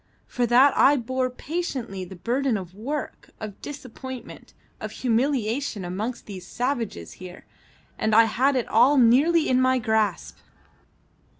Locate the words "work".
2.73-3.29